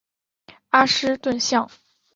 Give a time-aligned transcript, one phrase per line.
[0.71, 1.69] 阿什顿巷。